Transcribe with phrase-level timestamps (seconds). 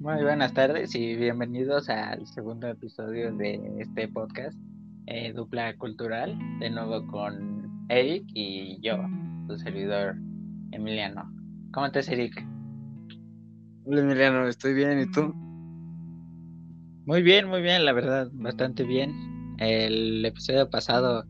[0.00, 4.58] Muy buenas tardes y bienvenidos al segundo episodio de este podcast,
[5.04, 8.96] eh, Dupla Cultural, de nuevo con Eric y yo,
[9.46, 10.16] su servidor
[10.72, 11.30] Emiliano.
[11.74, 12.32] ¿Cómo estás, Eric?
[13.84, 15.34] Hola, Emiliano, estoy bien, ¿y tú?
[17.04, 19.12] Muy bien, muy bien, la verdad, bastante bien.
[19.58, 21.26] El episodio pasado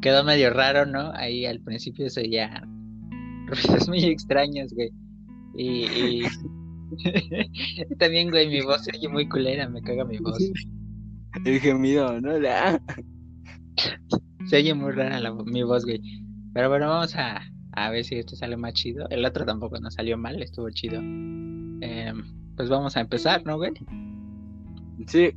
[0.00, 1.10] quedó medio raro, ¿no?
[1.14, 2.62] Ahí al principio se ya
[3.48, 4.92] ruidos muy extraños, güey.
[5.56, 6.22] Y,
[7.98, 10.38] también, güey, mi voz se oye muy culera, me caga mi voz.
[11.44, 12.38] El gemido, ¿no?
[12.38, 12.80] La...
[14.46, 16.00] Se oye muy rara la, mi voz, güey.
[16.52, 19.08] Pero bueno, vamos a, a ver si esto sale más chido.
[19.10, 21.00] El otro tampoco nos salió mal, estuvo chido.
[21.00, 22.22] Em,
[22.56, 23.72] pues vamos a empezar, ¿no, güey?
[25.06, 25.30] Sí.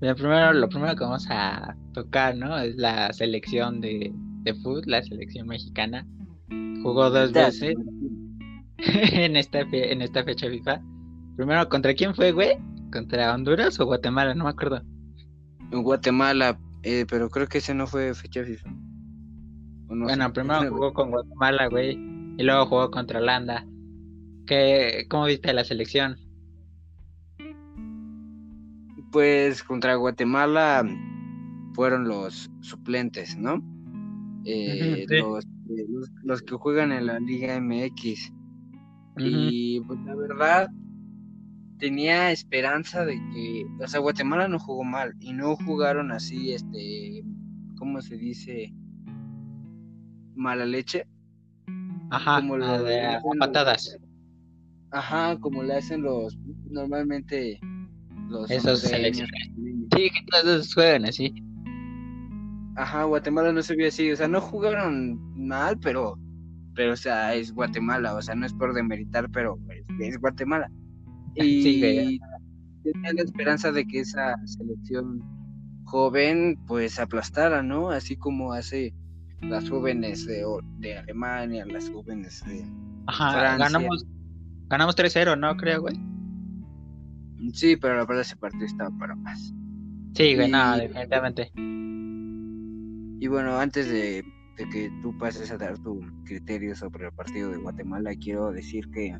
[0.00, 2.58] primero, lo primero que vamos a tocar, ¿no?
[2.58, 6.06] Es la selección de, de fútbol, la selección mexicana.
[6.82, 7.76] Jugó dos veces
[9.12, 10.82] en esta, en esta fecha FIFA.
[11.36, 12.56] Primero, ¿contra quién fue, güey?
[12.92, 14.34] ¿Contra Honduras o Guatemala?
[14.34, 14.82] No me acuerdo.
[15.70, 18.70] Guatemala, eh, pero creo que ese no fue fecha FIFA.
[19.86, 21.92] bueno, primero jugó con Guatemala, güey.
[22.38, 23.66] Y luego jugó contra Holanda.
[24.46, 26.16] ¿Qué, ¿Cómo viste la selección?
[29.12, 30.84] Pues contra Guatemala
[31.74, 33.62] fueron los suplentes, ¿no?
[34.44, 35.46] Eh, los,
[36.24, 38.32] los, que juegan en la Liga MX.
[39.18, 40.68] Y pues la verdad,
[41.78, 47.24] tenía esperanza de que, o sea, Guatemala no jugó mal y no jugaron así, este,
[47.76, 48.72] ¿cómo se dice?
[50.34, 51.06] Mala leche.
[52.10, 53.98] Ajá, como lo de patadas.
[54.92, 56.38] ajá, como le hacen los,
[56.70, 57.58] normalmente
[58.28, 59.50] los Esos selecciones.
[59.94, 61.34] Sí, que todos juegan así.
[62.76, 66.16] Ajá, Guatemala no se vio así, o sea, no jugaron mal, pero,
[66.74, 69.58] pero, o sea, es Guatemala, o sea, no es por demeritar, pero
[70.00, 70.70] es, Guatemala.
[71.34, 72.20] Y
[72.82, 75.22] tenía la esperanza de que esa selección
[75.84, 77.90] joven, pues, aplastara, ¿no?
[77.90, 78.92] Así como hace
[79.40, 80.44] las jóvenes de,
[80.78, 82.66] de Alemania, las jóvenes de
[83.06, 84.06] Ajá, ganamos,
[84.68, 85.56] ganamos 3-0, ¿no?
[85.56, 85.94] Creo, güey.
[87.52, 89.52] Sí, pero la verdad ese partido estaba para más.
[90.14, 91.50] Sí, güey, no, definitivamente.
[91.56, 94.24] Y bueno, antes de,
[94.56, 99.18] que tú pases a dar tu criterio sobre el partido de Guatemala, quiero decir que,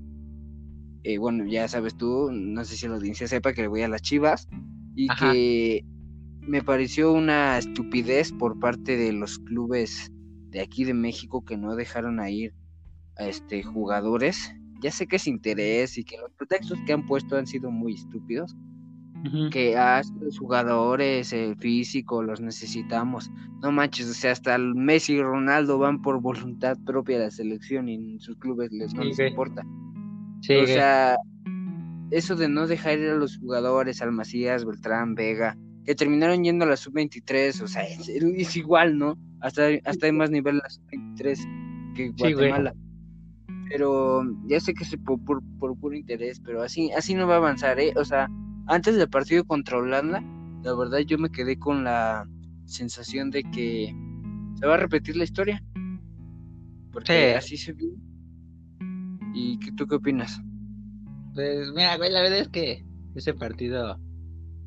[1.04, 3.88] eh, bueno, ya sabes tú, no sé si la audiencia sepa que le voy a
[3.88, 4.48] las Chivas
[4.94, 5.84] y que
[6.41, 10.12] me pareció una estupidez por parte de los clubes
[10.50, 12.54] de aquí de México que no dejaron a ir
[13.16, 17.37] a este jugadores ya sé que es interés y que los pretextos que han puesto
[17.37, 18.54] han sido muy estúpidos.
[19.50, 23.31] Que a los jugadores, el físico, los necesitamos.
[23.62, 27.31] No manches, o sea, hasta el Messi y Ronaldo van por voluntad propia de la
[27.31, 29.65] selección y en sus clubes les no les importa.
[29.65, 31.16] o sea,
[32.11, 36.65] eso de no dejar ir a los jugadores, al Macías, Beltrán, Vega, que terminaron yendo
[36.65, 39.16] a la sub-23, o sea, es, igual, ¿no?
[39.41, 42.75] Hasta, hasta hay más nivel la sub-23 que Guatemala
[43.72, 45.43] pero ya sé que es por, por,
[45.78, 47.94] puro interés, pero así, así no va a avanzar, ¿eh?
[47.97, 48.28] O sea,
[48.67, 50.23] antes del partido contra Holanda,
[50.62, 52.28] la verdad yo me quedé con la
[52.65, 53.95] sensación de que
[54.59, 55.62] se va a repetir la historia.
[56.93, 57.91] Porque así se vio.
[59.34, 60.41] ¿Y tú qué opinas?
[61.34, 62.84] Pues mira, güey, la verdad es que
[63.15, 63.99] ese partido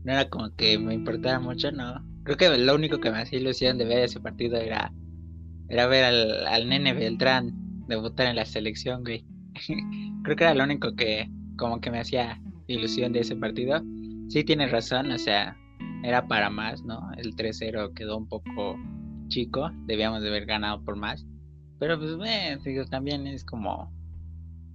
[0.04, 2.04] no era como que me importaba mucho, no.
[2.24, 4.92] Creo que lo único que me hacía ilusión de ver ese partido era,
[5.70, 7.54] era ver al, al nene Beltrán
[7.88, 9.24] debutar en la selección, güey.
[10.24, 13.82] Creo que era lo único que como que me hacía ilusión de ese partido.
[14.30, 15.58] Sí tienes razón, o sea,
[16.04, 17.12] era para más, ¿no?
[17.18, 18.78] El 3-0 quedó un poco
[19.28, 21.26] chico, debíamos de haber ganado por más.
[21.80, 23.92] Pero pues, eh, digo, también es como...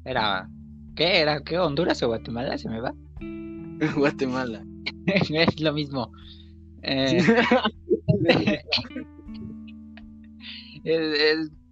[0.04, 0.48] Era...
[0.96, 1.40] ¿Qué era?
[1.42, 1.58] ¿Qué?
[1.58, 2.58] ¿Honduras o Guatemala?
[2.58, 2.94] ¿Se me va?
[3.96, 4.64] Guatemala.
[5.06, 6.12] es lo mismo.
[6.82, 7.22] Eh...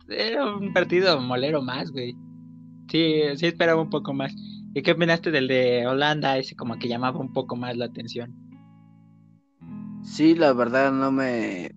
[0.08, 2.16] era un partido molero más, güey.
[2.90, 4.34] Sí, sí esperaba un poco más.
[4.78, 6.38] ¿Y qué opinaste del de Holanda?
[6.38, 8.32] Ese como que llamaba un poco más la atención.
[10.04, 11.72] Sí, la verdad no me...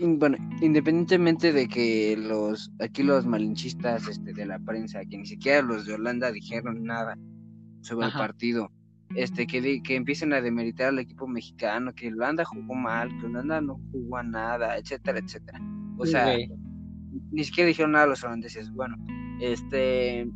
[0.00, 5.62] Bueno, independientemente de que los aquí los malinchistas este, de la prensa, que ni siquiera
[5.62, 7.16] los de Holanda dijeron nada
[7.82, 8.72] sobre el partido,
[9.14, 13.60] este que, que empiecen a demeritar al equipo mexicano, que Holanda jugó mal, que Holanda
[13.60, 15.60] no jugó a nada, etcétera, etcétera.
[15.96, 16.36] O sea,
[17.30, 18.68] ni siquiera dijeron nada a los holandeses.
[18.72, 18.96] Bueno,
[19.40, 20.28] este,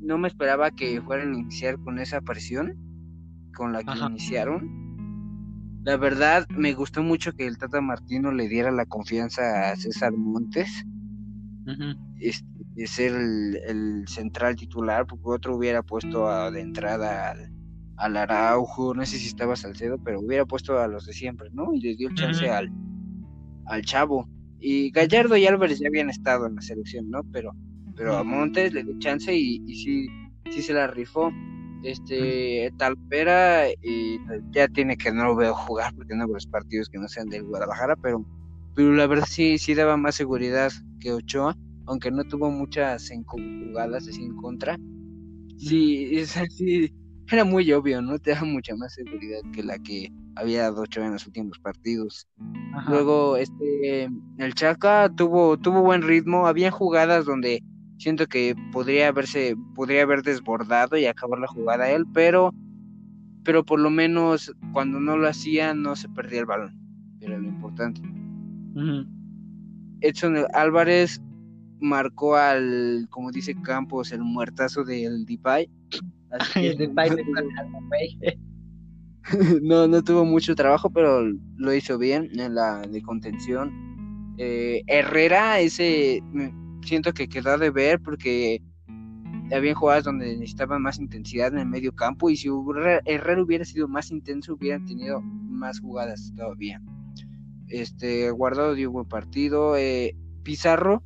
[0.00, 2.76] no me esperaba que fueran a iniciar con esa aparición
[3.54, 4.80] con la que iniciaron.
[5.84, 10.12] La verdad, me gustó mucho que el Tata Martino le diera la confianza a César
[10.12, 10.84] Montes.
[11.64, 17.34] de ser el, central titular, porque otro hubiera puesto de entrada
[17.96, 21.74] al Araujo, no sé si estaba Salcedo, pero hubiera puesto a los de siempre, ¿no?
[21.74, 22.70] Y les dio el chance al,
[23.66, 24.28] al Chavo.
[24.58, 27.22] Y Gallardo y Álvarez ya habían estado en la selección, ¿no?
[27.32, 27.52] Pero,
[28.00, 30.06] pero a Montes le dio chance y, y sí,
[30.50, 31.30] sí se la rifó.
[31.82, 34.18] Este, Talpera eh,
[34.52, 37.28] ya tiene que no lo veo jugar porque no veo los partidos que no sean
[37.28, 38.24] del Guadalajara, pero,
[38.74, 41.54] pero la verdad sí, sí daba más seguridad que Ochoa,
[41.84, 44.78] aunque no tuvo muchas jugadas así en contra.
[45.58, 46.90] Sí, es así,
[47.30, 48.18] era muy obvio, ¿no?
[48.18, 52.26] Te da mucha más seguridad que la que había dado Ochoa en los últimos partidos.
[52.88, 54.08] Luego, este,
[54.38, 57.62] el Chaca tuvo, tuvo buen ritmo, había jugadas donde
[58.00, 62.54] siento que podría haberse, podría haber desbordado y acabar la jugada él, pero,
[63.44, 66.74] pero por lo menos cuando no lo hacía no se perdía el balón,
[67.20, 68.00] era lo importante.
[70.00, 71.20] Edson Álvarez
[71.80, 75.68] marcó al, como dice Campos, el muertazo del Depay.
[79.62, 81.22] no, no tuvo mucho trabajo, pero
[81.56, 83.70] lo hizo bien en la de contención.
[84.38, 86.22] Eh, Herrera, ese
[86.82, 88.62] siento que quedó de ver porque
[89.52, 92.48] había jugadas donde necesitaban más intensidad en el medio campo y si
[93.04, 96.80] Herrera hubiera sido más intenso hubieran tenido más jugadas todavía.
[97.68, 99.76] Este Guardado dio un buen partido.
[99.76, 101.02] Eh, Pizarro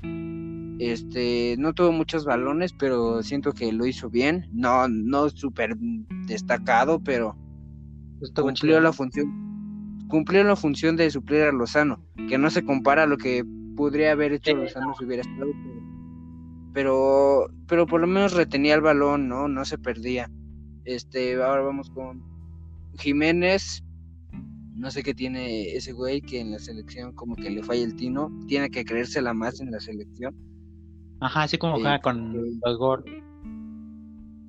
[0.78, 4.48] este no tuvo muchos balones, pero siento que lo hizo bien.
[4.52, 5.76] No, no súper
[6.26, 7.36] destacado, pero
[8.34, 10.06] cumplió la función.
[10.08, 13.44] Cumplió la función de suplir a Lozano, que no se compara a lo que
[13.74, 15.50] podría haber hecho Lozano si hubiera estado,
[16.72, 19.48] pero, pero por lo menos retenía el balón, ¿no?
[19.48, 20.30] No se perdía.
[20.84, 22.22] Este, ahora vamos con
[22.98, 23.82] Jiménez.
[24.74, 27.94] No sé qué tiene ese güey que en la selección como que le falla el
[27.94, 28.30] tino.
[28.48, 30.34] Tiene que creérsela más en la selección.
[31.20, 33.10] Ajá, así como con este, los gordos.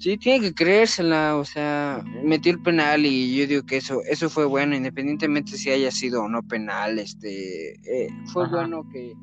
[0.05, 4.29] Sí, tiene que creérsela, o sea, metió el penal y yo digo que eso eso
[4.29, 9.13] fue bueno, independientemente si haya sido o no penal, este, eh, fue bueno que,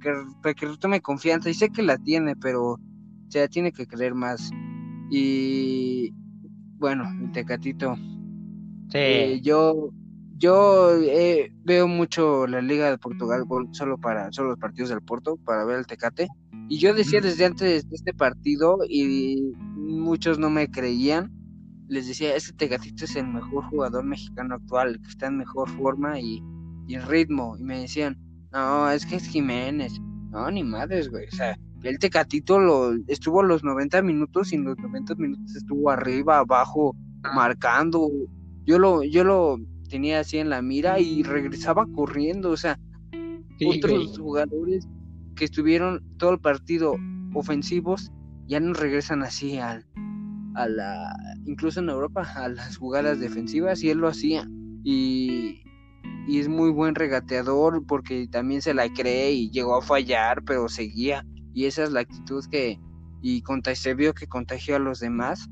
[0.00, 2.78] que, que retome confianza y sé que la tiene, pero o
[3.26, 4.52] sea, tiene que creer más.
[5.10, 6.14] Y
[6.78, 7.96] bueno, el Tecatito.
[7.96, 8.98] Sí.
[8.98, 9.90] Eh, yo
[10.36, 15.38] yo eh, veo mucho la Liga de Portugal solo para solo los partidos del Porto
[15.38, 16.28] para ver el Tecate
[16.70, 21.32] y yo decía desde antes de este partido y muchos no me creían.
[21.88, 26.20] Les decía, este Tegatito es el mejor jugador mexicano actual, que está en mejor forma
[26.20, 26.40] y,
[26.88, 27.56] en ritmo.
[27.58, 28.16] Y me decían,
[28.52, 30.00] no, es que es Jiménez.
[30.30, 31.26] No, ni madres, güey.
[31.26, 35.90] O sea, el Tecatito lo, estuvo los 90 minutos y en los 90 minutos estuvo
[35.90, 36.94] arriba, abajo,
[37.34, 38.08] marcando.
[38.64, 39.58] Yo lo, yo lo
[39.88, 42.50] tenía así en la mira y regresaba corriendo.
[42.50, 42.78] O sea,
[43.66, 44.86] otros jugadores
[45.40, 46.96] que estuvieron todo el partido
[47.32, 48.12] ofensivos
[48.46, 49.86] ya no regresan así al,
[50.54, 51.16] a la
[51.46, 54.46] incluso en Europa a las jugadas defensivas y él lo hacía.
[54.84, 55.62] Y,
[56.28, 60.68] y es muy buen regateador porque también se la cree y llegó a fallar pero
[60.68, 61.24] seguía.
[61.54, 62.78] Y esa es la actitud que
[63.22, 63.42] y
[63.76, 65.48] se vio que contagió a los demás.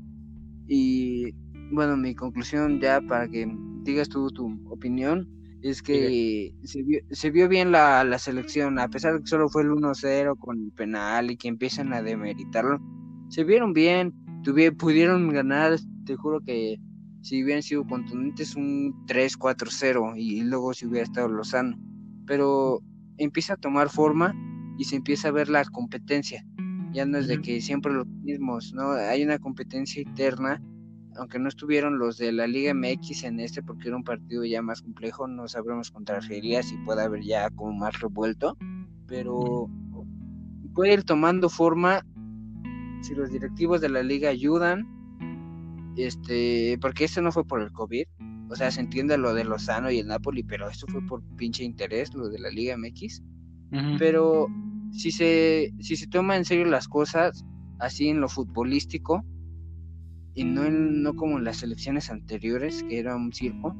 [0.67, 1.31] Y
[1.71, 3.51] bueno mi conclusión ya para que
[3.81, 5.27] digas tú tu opinión
[5.61, 9.49] es que se vio, se vio bien la, la, selección, a pesar de que solo
[9.49, 12.79] fue el 1-0 con el penal y que empiezan a demeritarlo,
[13.29, 14.13] se vieron bien,
[14.43, 16.79] tuvieron, pudieron ganar, te juro que
[17.21, 21.77] si hubieran sido contundentes un 3-4-0 y luego si hubiera estado Lozano,
[22.25, 22.81] pero
[23.17, 24.33] empieza a tomar forma
[24.77, 26.45] y se empieza a ver la competencia,
[26.93, 28.91] ya no es de que siempre los mismos, ¿no?
[28.91, 30.61] Hay una competencia interna
[31.19, 34.61] aunque no estuvieron los de la Liga MX en este porque era un partido ya
[34.61, 38.57] más complejo, no sabremos contra Argelia si puede haber ya como más revuelto,
[39.07, 39.69] pero
[40.73, 42.05] puede ir tomando forma
[43.01, 44.87] si los directivos de la liga ayudan,
[45.97, 48.05] este, porque esto no fue por el COVID,
[48.49, 51.63] o sea, se entiende lo de Lozano y el Napoli, pero esto fue por pinche
[51.63, 53.21] interés, lo de la Liga MX.
[53.99, 54.47] Pero
[54.91, 57.45] si se, si se toma en serio las cosas,
[57.77, 59.23] así en lo futbolístico,
[60.33, 63.75] y no, no como en las elecciones anteriores, que era un circo.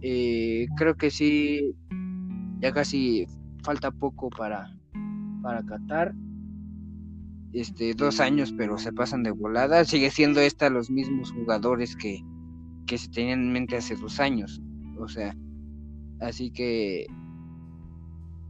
[0.00, 1.74] Eh, creo que sí,
[2.60, 3.26] ya casi
[3.62, 4.76] falta poco para,
[5.42, 6.14] para Qatar.
[7.52, 9.84] Este, dos años, pero se pasan de volada.
[9.84, 12.22] Sigue siendo esta los mismos jugadores que,
[12.86, 14.62] que se tenían en mente hace dos años.
[14.98, 15.36] O sea,
[16.20, 17.06] así que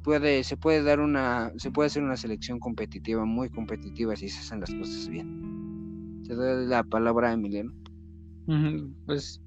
[0.02, 4.40] puede, se puede dar una, se puede hacer una selección competitiva, muy competitiva si se
[4.40, 5.61] hacen las cosas bien.
[6.32, 7.72] Te doy la palabra Emiliano.
[9.04, 9.38] Pues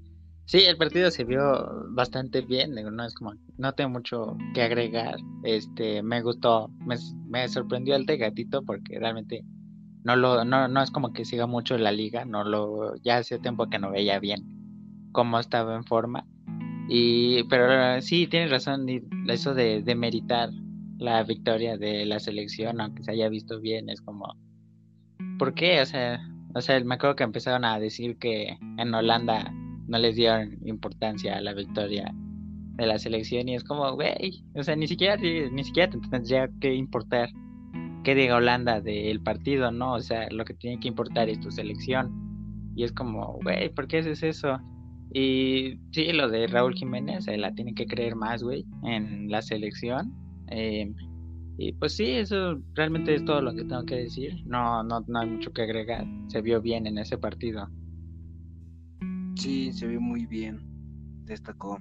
[0.44, 1.42] sí, el partido se vio
[1.90, 7.96] bastante bien, no es como, no tengo mucho que agregar, este, me gustó, me, sorprendió
[7.96, 9.42] el de gatito porque realmente
[10.04, 13.40] no lo, no, no es como que siga mucho la liga, no lo, ya hace
[13.40, 14.44] tiempo que no veía bien
[15.10, 16.24] cómo estaba en forma.
[16.88, 18.86] Y, pero sí, tienes razón,
[19.26, 20.50] eso de, de meritar
[20.98, 24.36] la victoria de la selección, aunque se haya visto bien, es como,
[25.36, 25.80] ¿por qué?
[25.80, 26.20] O sea,
[26.56, 29.52] o sea, me acuerdo que empezaron a decir que en Holanda
[29.88, 34.62] no les dieron importancia a la victoria de la selección y es como, güey, o
[34.62, 37.28] sea, ni siquiera, ni siquiera tendría que importar
[38.04, 39.92] qué diga Holanda del partido, ¿no?
[39.92, 42.10] O sea, lo que tiene que importar es tu selección.
[42.74, 44.58] Y es como, güey, ¿por qué haces eso?
[45.12, 50.14] Y sí, lo de Raúl Jiménez, la tiene que creer más, güey, en la selección.
[50.48, 50.90] Eh,
[51.58, 54.42] y pues sí, eso realmente es todo lo que tengo que decir.
[54.46, 56.04] No, no, no hay mucho que agregar.
[56.28, 57.68] Se vio bien en ese partido.
[59.36, 60.60] Sí, se vio muy bien.
[61.24, 61.80] Destacó.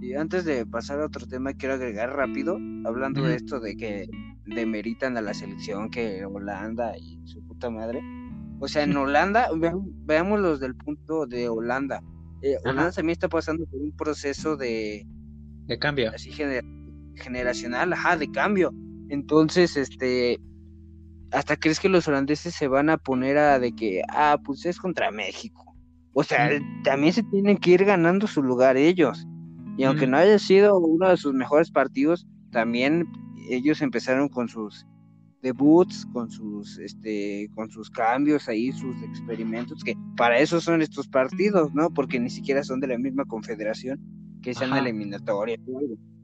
[0.00, 4.08] Y antes de pasar a otro tema, quiero agregar rápido, hablando de esto de que
[4.46, 8.00] demeritan a la selección, que Holanda y su puta madre.
[8.60, 9.48] O sea, en Holanda,
[10.06, 12.02] veamos los del punto de Holanda.
[12.42, 15.06] Eh, Holanda también está pasando por un proceso de...
[15.66, 16.10] De cambio.
[16.14, 16.30] Así
[17.20, 18.72] generacional, ajá, de cambio.
[19.08, 20.38] Entonces, este,
[21.32, 24.78] hasta crees que los holandeses se van a poner a de que, ah, pues es
[24.78, 25.74] contra México.
[26.12, 26.50] O sea,
[26.82, 29.26] también se tienen que ir ganando su lugar ellos.
[29.76, 33.06] Y aunque no haya sido uno de sus mejores partidos, también
[33.48, 34.86] ellos empezaron con sus
[35.42, 41.08] debuts, con sus, este, con sus cambios ahí, sus experimentos, que para eso son estos
[41.08, 41.90] partidos, ¿no?
[41.90, 43.98] Porque ni siquiera son de la misma confederación
[44.42, 45.60] que sean eliminatorias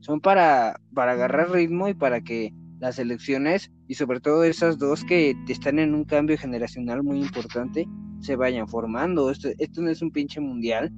[0.06, 5.04] son para, para agarrar ritmo y para que las elecciones y sobre todo esas dos
[5.04, 7.88] que están en un cambio generacional muy importante
[8.20, 9.30] se vayan formando.
[9.32, 10.92] Esto, esto no es un pinche mundial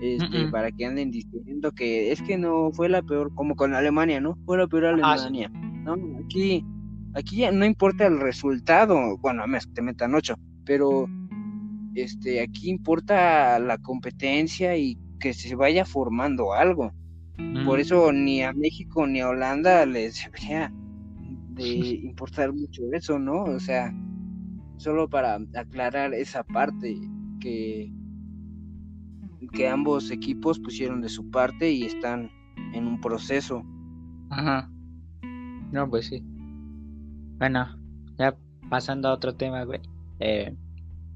[0.00, 4.20] este, para que anden diciendo que es que no fue la peor, como con Alemania,
[4.20, 4.38] ¿no?
[4.46, 5.48] Fue la peor Alemania.
[5.48, 6.64] No, aquí,
[7.14, 11.08] aquí ya no importa el resultado, bueno, a menos que te metan ocho, pero
[11.96, 16.92] este, aquí importa la competencia y que se vaya formando algo.
[17.36, 17.80] Por mm.
[17.80, 20.72] eso ni a México ni a Holanda les debería
[21.50, 21.68] de
[22.04, 23.44] importar mucho eso, ¿no?
[23.44, 23.92] O sea,
[24.76, 26.96] solo para aclarar esa parte
[27.40, 27.92] que
[29.52, 32.30] que ambos equipos pusieron de su parte y están
[32.72, 33.64] en un proceso.
[34.30, 34.70] Ajá.
[35.70, 36.22] No, pues sí.
[37.38, 37.66] Bueno,
[38.18, 38.36] ya
[38.68, 39.80] pasando a otro tema, güey.
[40.20, 40.54] Eh,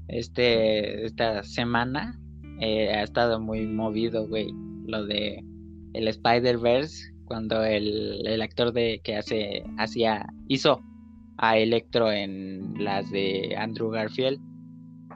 [0.07, 2.19] este, esta semana
[2.59, 4.51] eh, ha estado muy movido, güey,
[4.85, 5.43] lo de
[5.93, 10.81] el Spider-Verse, cuando el, el, actor de que hace, hacía, hizo
[11.37, 14.39] a Electro en las de Andrew Garfield,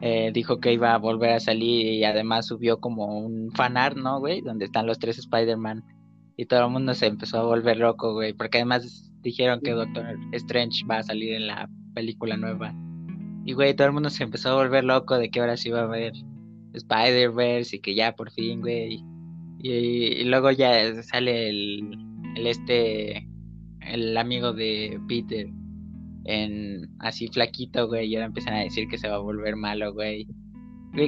[0.01, 4.19] eh, dijo que iba a volver a salir y además subió como un fanart, ¿no,
[4.19, 4.41] güey?
[4.41, 5.83] Donde están los tres Spider-Man.
[6.35, 10.17] Y todo el mundo se empezó a volver loco, güey, porque además dijeron que Doctor
[10.33, 12.73] Strange va a salir en la película nueva.
[13.45, 15.81] Y, güey, todo el mundo se empezó a volver loco de que ahora sí va
[15.81, 16.13] a haber
[16.73, 19.03] Spider-Verse y que ya por fin, güey,
[19.63, 21.97] y, luego ya sale el,
[22.35, 23.25] este,
[23.79, 25.47] el amigo de Peter
[26.25, 29.93] en así flaquito, güey, y ahora empiezan a decir que se va a volver malo,
[29.93, 30.27] güey.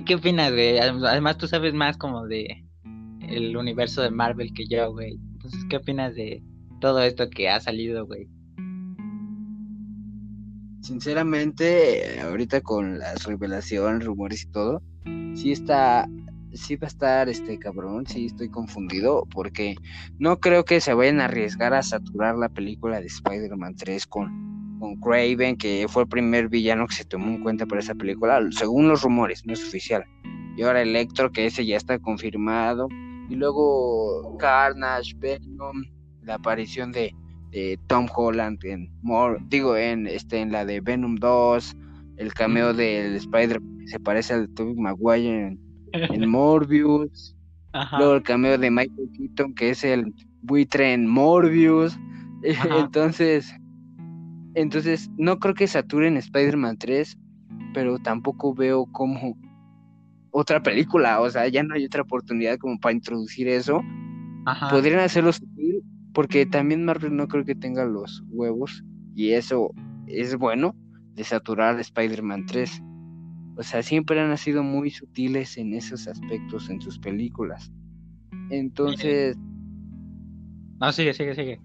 [0.06, 0.78] ¿Qué opinas, güey?
[0.80, 2.64] Además tú sabes más como de
[3.28, 5.20] el universo de Marvel que yo, güey.
[5.34, 6.42] Entonces, ¿qué opinas de
[6.80, 8.30] todo esto que ha salido, güey?
[10.82, 14.82] Sinceramente, ahorita con las revelaciones, rumores y todo,
[15.34, 16.08] sí está
[16.56, 19.76] sí va a estar este cabrón, sí estoy confundido, porque
[20.20, 24.78] no creo que se vayan a arriesgar a saturar la película de Spider-Man 3 con,
[24.80, 28.40] con Craven, que fue el primer villano que se tomó en cuenta para esa película,
[28.52, 30.06] según los rumores, no es oficial.
[30.58, 32.88] Y ahora Electro, que ese ya está confirmado.
[33.30, 35.84] Y luego Carnage, Venom,
[36.24, 37.14] la aparición de,
[37.88, 41.78] Tom Holland en More, digo en este en la de Venom 2,
[42.18, 45.65] el cameo del Spider que se parece al Tobey Maguire en
[45.96, 47.36] en Morbius.
[47.98, 51.98] Luego el cameo de Michael Keaton, que es el buitre en Morbius.
[52.78, 53.54] entonces,
[54.56, 57.18] entonces, no creo que saturen Spider-Man 3,
[57.74, 59.38] pero tampoco veo como
[60.32, 61.20] otra película.
[61.20, 63.82] O sea, ya no hay otra oportunidad como para introducir eso.
[64.70, 65.84] Podrían hacerlo sutil,
[66.14, 68.84] porque también Marvel no creo que tenga los huevos,
[69.16, 69.72] y eso
[70.08, 70.76] es bueno,
[71.16, 72.82] de saturar Spider-Man 3.
[73.58, 77.72] O sea, siempre han sido muy sutiles en esos aspectos en sus películas.
[78.50, 79.38] Entonces...
[80.80, 81.62] No, sigue, sigue, sigue.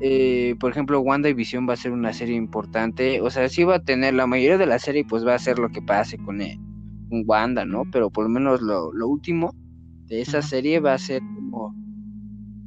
[0.00, 3.20] Eh, por ejemplo, Wanda y Visión va a ser una serie importante.
[3.20, 5.58] O sea, sí va a tener la mayoría de la serie, pues va a ser
[5.58, 6.58] lo que pase con, eh,
[7.10, 7.84] Wanda, ¿no?
[7.92, 9.54] Pero por lo menos lo, último
[10.06, 11.74] de esa serie va a ser como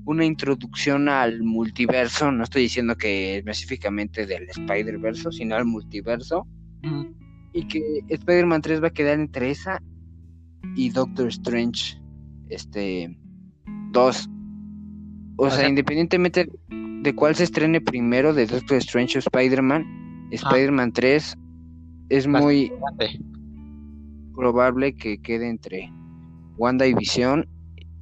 [0.05, 2.31] una introducción al multiverso.
[2.31, 6.47] No estoy diciendo que específicamente del Spider-Verse, sino al multiverso
[7.53, 9.81] y que Spider-Man 3 va a quedar entre esa
[10.75, 11.99] y Doctor Strange
[12.49, 13.17] este
[13.91, 14.29] 2.
[15.37, 21.37] O, sea, independientemente de cuál se estrene primero de Doctor Strange o Spider-Man, Spider-Man 3
[22.09, 22.71] es muy
[24.35, 25.91] probable que quede entre
[26.57, 27.47] Wanda y Visión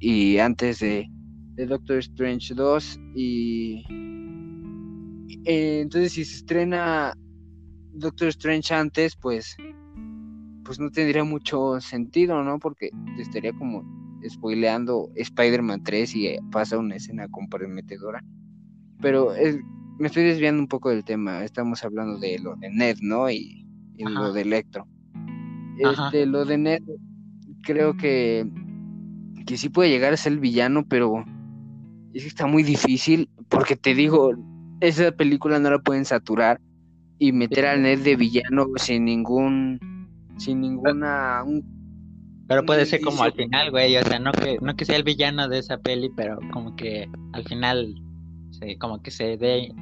[0.00, 1.06] y antes de,
[1.56, 3.82] Doctor Strange 2 y
[5.44, 7.14] eh, entonces si se estrena
[7.98, 9.56] Doctor Strange antes pues
[10.68, 12.58] pues no tendría mucho sentido, ¿no?
[12.58, 13.82] Porque te estaría como
[14.28, 18.22] spoileando Spider-Man 3 y pasa una escena comprometedora.
[19.00, 19.32] Pero
[19.98, 21.42] me estoy desviando un poco del tema.
[21.42, 23.30] Estamos hablando de lo de Ned, ¿no?
[23.30, 24.86] Y, lo de Electro.
[25.78, 26.82] Este, lo de Ned,
[27.62, 28.46] creo que,
[29.46, 31.24] que sí puede llegar a ser el villano, pero
[32.12, 33.30] es que está muy difícil.
[33.48, 34.32] Porque te digo,
[34.80, 36.60] esa película no la pueden saturar
[37.18, 39.78] y meter al Ned de villano sin ningún
[40.36, 41.44] sin ninguna...
[42.46, 45.02] pero puede ser como al final, güey, o sea, no que, no que sea el
[45.02, 47.94] villano de esa peli, pero como que al final,
[48.78, 49.72] como que se dé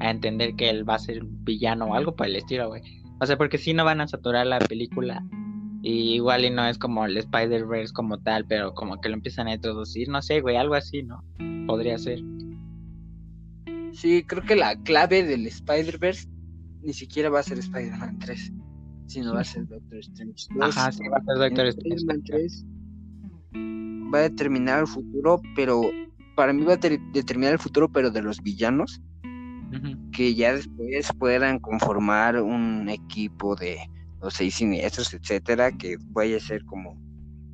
[0.00, 2.82] a entender que él va a ser villano o algo por el estilo, güey.
[3.20, 5.24] O sea, porque si no van a saturar la película.
[5.82, 9.46] Y igual y no es como el Spider-Verse como tal, pero como que lo empiezan
[9.46, 11.22] a introducir, no sé, güey, algo así, ¿no?
[11.66, 12.20] Podría ser.
[13.92, 16.28] Sí, creo que la clave del Spider-Verse
[16.86, 18.52] ni siquiera va a ser Spider-Man 3
[19.22, 22.64] no va a ser Doctor Strange Ajá, sí, va a ser Doctor Strange.
[24.12, 25.82] va a determinar el futuro, pero
[26.34, 29.00] para mí va a determinar el futuro, pero de los villanos,
[30.12, 33.78] que ya después puedan conformar un equipo de
[34.20, 37.00] los seis siniestros, etcétera, que vaya a ser como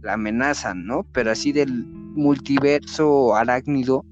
[0.02, 1.04] la amenaza, ¿no?
[1.12, 4.04] Pero así del multiverso arácnido,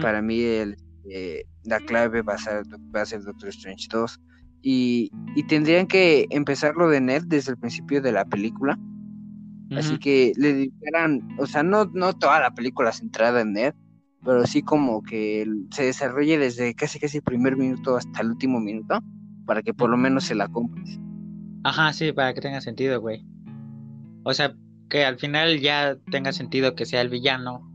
[0.00, 0.76] para mí el,
[1.08, 2.64] eh, la clave va a ser,
[2.94, 4.20] va a ser Doctor Strange 2
[4.62, 5.10] y,
[5.48, 8.78] tendrían que empezar lo de Ned desde el principio de la película.
[9.76, 13.74] Así que le dedicaran, o sea, no, no toda la película centrada en Ned,
[14.22, 18.60] pero sí como que se desarrolle desde casi casi el primer minuto hasta el último
[18.60, 19.00] minuto,
[19.46, 21.00] para que por lo menos se la compres.
[21.64, 23.24] Ajá, sí, para que tenga sentido, güey.
[24.24, 24.54] O sea,
[24.90, 27.71] que al final ya tenga sentido que sea el villano,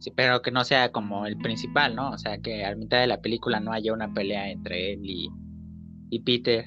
[0.00, 2.10] sí, pero que no sea como el principal, ¿no?
[2.10, 5.30] O sea, que al mitad de la película no haya una pelea entre él y,
[6.10, 6.64] y Peter.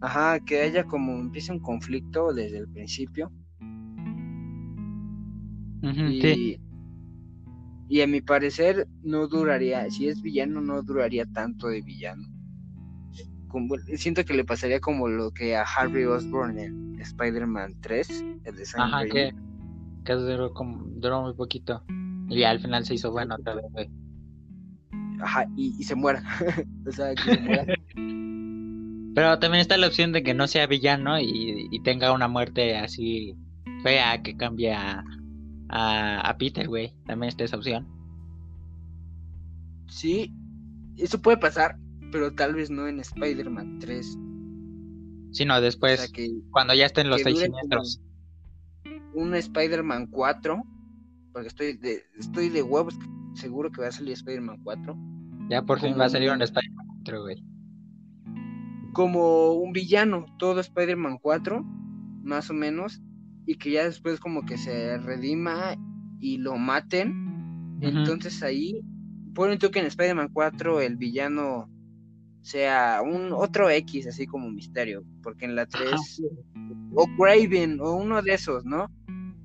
[0.00, 3.32] Ajá, que haya como empiece un conflicto desde el principio.
[5.82, 6.60] y,
[7.88, 12.26] y a mi parecer no duraría, si es villano no duraría tanto de villano.
[13.96, 18.64] siento que le pasaría como lo que a Harvey Osborn en Spider-Man 3, el de
[18.76, 19.32] Ajá, que,
[20.04, 21.82] que duró, como, duró muy poquito.
[22.28, 23.88] Y al final se hizo bueno otra vez,
[25.22, 26.22] ajá, y, se muera.
[26.86, 27.66] o sea, que se muera.
[29.14, 33.36] Pero también está la opción de que no sea villano y, tenga una muerte así
[33.82, 35.04] fea que cambie a,
[35.68, 36.94] a, Peter, güey.
[37.06, 37.86] También está esa opción.
[39.88, 40.32] Sí,
[40.96, 41.76] eso puede pasar,
[42.10, 44.18] pero tal vez no en Spider-Man 3.
[45.32, 46.10] Sino después,
[46.50, 48.00] cuando ya estén los seis siniestros.
[49.14, 50.62] Un Spider-Man 4,
[51.32, 52.98] porque estoy de, estoy de huevos
[53.34, 54.96] seguro que va a salir Spider-Man 4.
[55.48, 57.44] Ya por fin va a salir un Spider-Man 4, güey.
[58.92, 61.64] Como un villano, todo Spider-Man 4,
[62.22, 63.02] más o menos,
[63.46, 65.74] y que ya después como que se redima
[66.20, 67.78] y lo maten.
[67.80, 68.80] Entonces ahí,
[69.34, 71.68] ponen tú que en Spider-Man 4 el villano
[72.42, 76.22] sea un otro X, así como misterio, porque en la 3,
[76.94, 78.88] o Craven, o uno de esos, ¿no?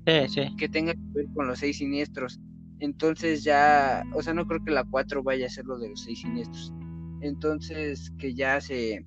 [0.06, 0.56] Sí, sí.
[0.56, 2.40] Que tenga que ver con los seis siniestros.
[2.80, 6.02] Entonces ya, o sea, no creo que la 4 vaya a ser lo de los
[6.02, 6.72] seis siniestros.
[7.20, 9.04] Entonces que ya se,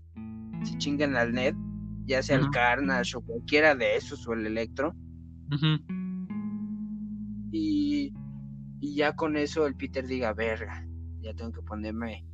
[0.64, 1.56] se chingan al net,
[2.06, 4.94] ya sea el Carnage o cualquiera de esos o el Electro.
[7.52, 8.14] y,
[8.80, 10.86] y ya con eso el Peter diga, verga,
[11.22, 12.26] ya tengo que ponerme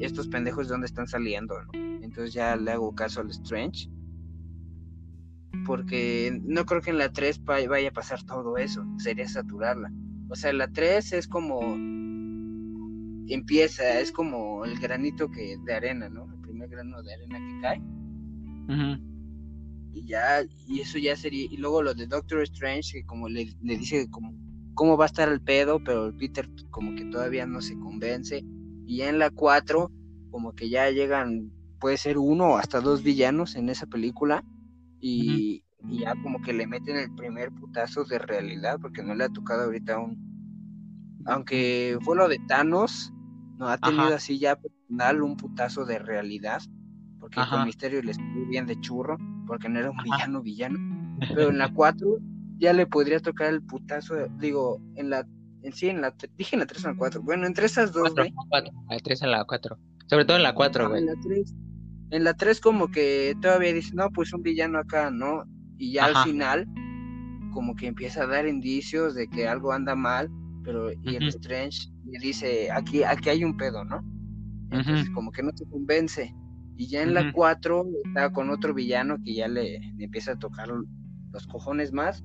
[0.00, 1.70] estos pendejos de dónde están saliendo, ¿no?
[2.02, 3.90] Entonces ya le hago caso al Strange.
[5.66, 9.92] Porque no creo que en la 3 vaya a pasar todo eso, sería saturarla.
[10.28, 11.76] O sea, la 3 es como
[13.28, 16.32] empieza, es como el granito que de arena, ¿no?
[16.32, 17.82] El primer grano de arena que cae.
[19.92, 23.52] Y ya, y eso ya sería, y luego lo de Doctor Strange, que como le,
[23.60, 24.34] dice como
[24.74, 28.44] cómo va a estar el pedo, pero el Peter como que todavía no se convence.
[28.86, 29.90] Y ya en la 4,
[30.30, 34.44] como que ya llegan, puede ser uno o hasta dos villanos en esa película.
[35.00, 39.24] Y, y ya como que le meten el primer putazo de realidad, porque no le
[39.24, 40.30] ha tocado ahorita un...
[41.26, 43.12] Aunque fue lo de Thanos,
[43.58, 46.62] no ha tenido así ya personal un putazo de realidad,
[47.18, 50.78] porque con Misterio le estuvo bien de churro, porque no era un villano villano.
[51.28, 52.18] Pero en la 4
[52.56, 55.26] ya le podría tocar el putazo, digo, en la
[55.62, 57.22] en sí, en la dije en la 3 o en la 4.
[57.22, 58.32] Bueno, entre esas dos, güey.
[58.88, 59.78] La 3 en la 4.
[60.06, 61.00] Sobre todo en la 4, güey.
[61.00, 61.54] En la 3.
[62.10, 65.44] En la 3 como que todavía dice, no, pues un villano acá, ¿no?
[65.78, 66.66] Y ya al final
[67.52, 70.30] como que empieza a dar indicios de que algo anda mal,
[70.64, 74.02] pero y el Strange le dice, aquí aquí hay un pedo, ¿no?
[74.70, 76.34] Entonces como que no se convence.
[76.76, 80.68] Y ya en la 4 está con otro villano que ya le, empieza a tocar
[80.68, 82.24] los cojones más.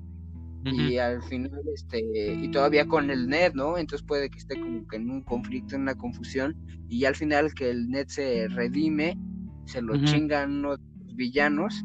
[0.63, 2.01] Y al final, este,
[2.33, 3.77] y todavía con el net, ¿no?
[3.77, 6.55] Entonces puede que esté como que en un conflicto, en una confusión.
[6.87, 9.15] Y ya al final que el net se redime,
[9.65, 10.79] se lo chingan unos
[11.15, 11.83] villanos.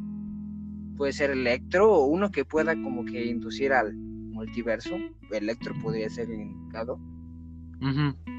[0.97, 4.97] Puede ser Electro o uno que pueda como que inducir al multiverso.
[5.31, 6.99] Electro podría ser el indicado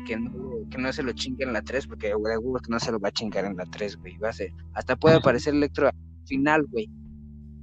[0.05, 2.91] que, no, que no se lo chingue en la 3, porque seguro que no se
[2.91, 4.17] lo va a chingar en la 3, güey.
[4.17, 5.93] Va a ser, hasta puede aparecer Electro al
[6.25, 6.89] final, güey.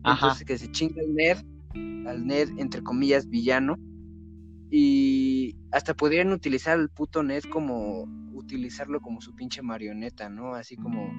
[0.04, 1.38] Entonces que se chinga el Ned,
[2.06, 3.76] al Ned, entre comillas, villano.
[4.70, 10.54] Y hasta podrían utilizar al puto Ned como, utilizarlo como su pinche marioneta, ¿no?
[10.54, 11.10] Así como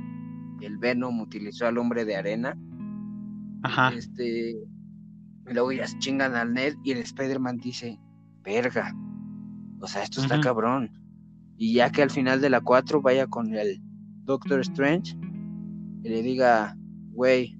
[0.62, 2.58] el Venom utilizó al hombre de arena.
[3.64, 3.94] Ajá.
[3.94, 4.52] Este,
[5.50, 8.00] y luego ya chingan al Ned y el Spider-Man dice,
[8.44, 8.94] verga,
[9.82, 10.92] o sea, esto está cabrón.
[11.58, 13.82] Y ya que al final de la 4 vaya con el
[14.24, 15.18] Doctor Strange
[16.04, 16.78] y le diga,
[17.12, 17.58] güey,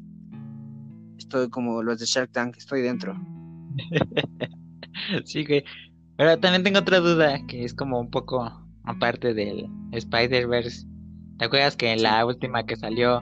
[1.18, 3.20] estoy como los de Shark Tank, estoy dentro.
[5.26, 5.64] sí, güey.
[6.18, 8.52] Pero también tengo otra duda que es como un poco
[8.84, 10.86] aparte del Spider-Verse.
[11.40, 13.22] ¿Te acuerdas que en la última que salió,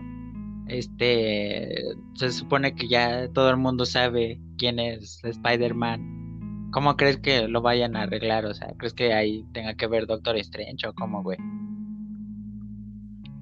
[0.68, 1.70] este,
[2.16, 6.72] se supone que ya todo el mundo sabe quién es Spider-Man?
[6.72, 8.48] ¿Cómo crees que lo vayan a arreglar?
[8.48, 11.38] O sea, ¿crees que ahí tenga que ver Doctor Strange o cómo, güey?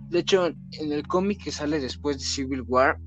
[0.10, 3.00] De hecho, en el cómic que sale después de Civil War,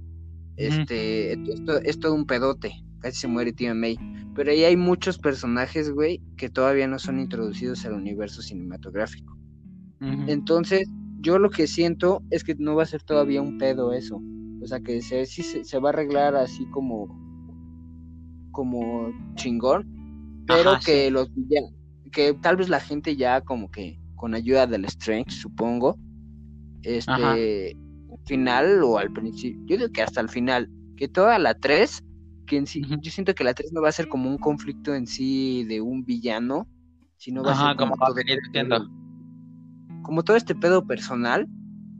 [0.56, 2.82] este, esto, es todo un pedote.
[3.00, 3.98] Casi se muere Tia May.
[4.34, 9.36] Pero ahí hay muchos personajes, güey, que todavía no son introducidos al universo cinematográfico.
[10.00, 14.20] Entonces, yo lo que siento es que no va a ser todavía un pedo eso.
[14.60, 17.16] O sea, que se, sí se, se va a arreglar así como
[18.50, 19.98] como chingón
[20.48, 21.30] pero que los
[22.10, 25.96] que tal vez la gente ya como que con ayuda del Strange, supongo,
[26.82, 27.76] este
[28.24, 32.02] final o al principio, yo digo que hasta el final, que toda la 3,
[32.46, 34.94] que en sí, yo siento que la 3 no va a ser como un conflicto
[34.94, 36.66] en sí de un villano,
[37.16, 38.64] sino va a ser como, todo, este
[40.08, 41.46] como todo este pedo personal,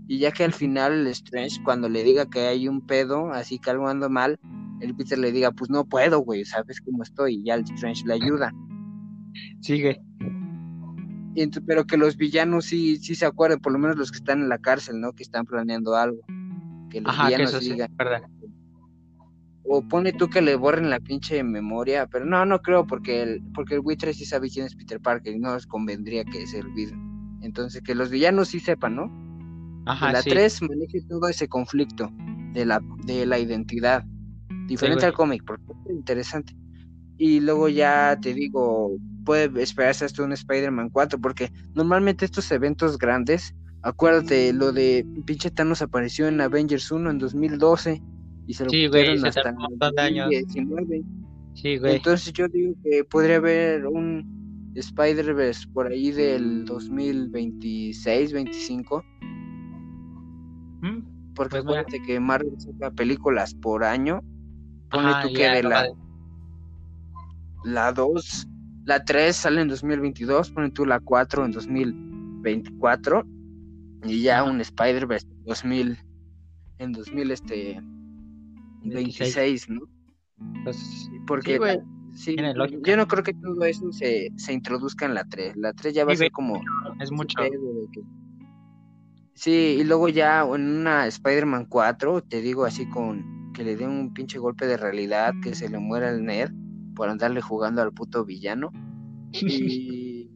[0.06, 3.58] y ya que al final el Strange, cuando le diga que hay un pedo, así
[3.58, 4.40] que algo anda mal,
[4.80, 8.06] el Peter le diga, pues no puedo, güey, sabes cómo estoy, y ya el Strange
[8.06, 8.50] le ayuda.
[9.60, 10.00] Sigue.
[11.66, 14.48] pero que los villanos sí, sí se acuerden, por lo menos los que están en
[14.48, 15.12] la cárcel, ¿no?
[15.12, 16.22] Que están planeando algo.
[16.88, 17.90] Que los villanos digan.
[19.64, 23.42] o pone tú que le borren la pinche memoria, pero no, no creo, porque el,
[23.52, 26.60] porque el Witcher sí sabe quién es Peter Parker y no les convendría que se
[26.60, 27.07] olviden.
[27.42, 29.82] Entonces, que los villanos sí sepan, ¿no?
[29.86, 32.10] Ajá, la 3 maneje todo ese conflicto
[32.52, 34.04] de la, de la identidad.
[34.66, 36.54] Diferente al cómic, porque es interesante.
[37.16, 42.98] Y luego ya te digo, puede esperarse hasta un Spider-Man 4, porque normalmente estos eventos
[42.98, 48.02] grandes, acuérdate, lo de pinche Thanos apareció en Avengers 1 en 2012
[48.46, 48.86] y se lo sí,
[49.24, 51.02] hasta en 2019.
[51.54, 51.96] Sí, güey.
[51.96, 59.04] Entonces yo digo que podría haber un Spider-Verse por ahí del 2026, 25.
[60.80, 61.34] ¿Mm?
[61.34, 64.20] Porque pues acuérdate que Marvel saca películas por año.
[64.90, 65.86] Pone tú que de la,
[67.64, 68.48] la 2,
[68.84, 73.24] la 3 sale en 2022, pone tú la 4 en 2024
[74.04, 75.98] y ya un Spider-Verse 2000
[76.78, 77.82] en 2000 este
[78.82, 79.80] 26, ¿no?
[80.64, 81.80] Pues, Porque sí,
[82.84, 85.56] yo no creo que todo eso se, se introduzca en la 3.
[85.56, 86.60] La 3 ya va a ser como
[87.00, 87.38] es mucho.
[89.34, 93.86] Sí, y luego ya en una Spider-Man 4, te digo así con que le dé
[93.86, 96.52] un pinche golpe de realidad, que se le muera el nerd
[96.94, 98.72] por andarle jugando al puto villano.
[99.32, 100.28] Y,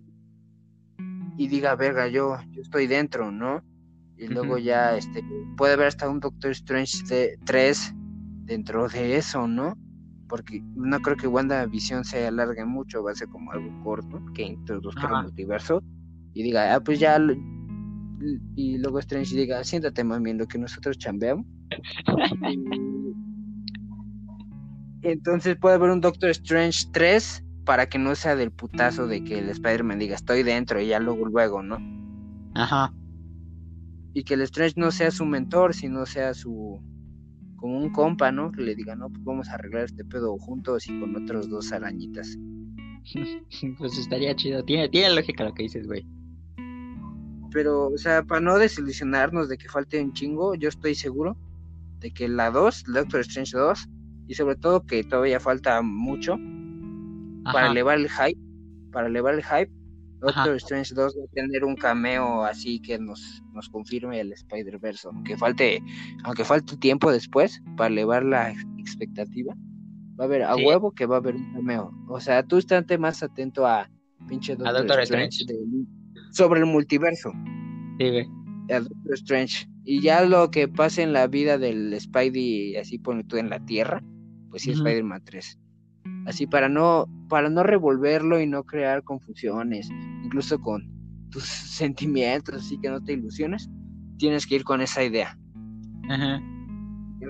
[1.36, 3.62] y diga, verga, yo, yo estoy dentro, ¿no?
[4.16, 5.24] Y luego ya este
[5.56, 7.94] puede haber hasta un Doctor Strange 3
[8.44, 9.76] dentro de eso, ¿no?
[10.32, 14.44] Porque no creo que WandaVision se alargue mucho, va a ser como algo corto, que
[14.44, 15.82] introduzca el multiverso
[16.32, 17.18] y diga, ah, pues ya.
[18.56, 21.44] Y luego Strange diga, siéntate, mami, lo que nosotros chambeamos.
[25.02, 29.38] Entonces puede haber un Doctor Strange 3 para que no sea del putazo de que
[29.38, 31.76] el Spider-Man diga estoy dentro y ya luego luego, ¿no?
[32.54, 32.90] Ajá.
[34.14, 36.82] Y que el Strange no sea su mentor, sino sea su
[37.62, 38.50] como un compa, ¿no?
[38.50, 41.72] Que le diga, no, pues vamos a arreglar este pedo juntos y con otros dos
[41.72, 42.36] arañitas.
[43.78, 44.64] pues estaría chido.
[44.64, 46.04] Tiene, tiene lógica lo que dices, güey.
[47.52, 51.36] Pero, o sea, para no desilusionarnos de que falte un chingo, yo estoy seguro
[52.00, 53.88] de que la 2, Doctor Strange 2,
[54.26, 56.36] y sobre todo que todavía falta mucho
[57.44, 58.40] para elevar el hype,
[58.90, 59.70] para elevar el hype,
[60.22, 65.08] Doctor Strange 2 va a tener un cameo así que nos, nos confirme el Spider-Verse,
[65.08, 65.82] aunque falte,
[66.22, 69.54] aunque falte tiempo después para elevar la expectativa,
[70.18, 71.92] va a haber a huevo que va a haber un cameo.
[72.08, 73.90] O sea, tú estate más atento a
[74.28, 75.44] pinche Doctor, Strange,
[76.30, 77.32] sobre el multiverso.
[77.98, 78.28] Sí, güey.
[78.70, 79.66] A Doctor Strange.
[79.84, 83.64] Y ya lo que pase en la vida del Spidey, así pone tú en la
[83.64, 84.00] Tierra,
[84.50, 85.58] pues sí, Spider-Man 3
[86.26, 89.88] así para no para no revolverlo y no crear confusiones
[90.24, 90.90] incluso con
[91.30, 91.44] tus
[91.78, 93.68] sentimientos así que no te ilusiones
[94.22, 95.36] tienes que ir con esa idea.
[96.08, 96.40] Ajá.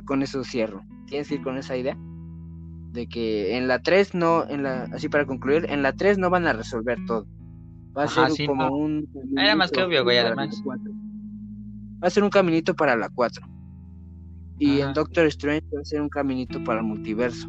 [0.05, 0.85] con eso cierro.
[1.07, 1.97] Tienes que ir con esa idea
[2.93, 6.29] de que en la 3 no en la así para concluir en la 3 no
[6.29, 7.27] van a resolver todo.
[7.97, 10.63] Va a ser como un era más que obvio güey además.
[10.67, 13.43] va a ser un caminito para la 4
[14.59, 17.49] y en Doctor Strange va a ser un caminito para el multiverso